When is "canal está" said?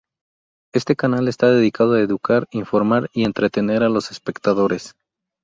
0.95-1.51